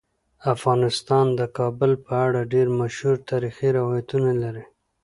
[0.53, 4.65] افغانستان د کابل په اړه ډیر مشهور تاریخی روایتونه لري.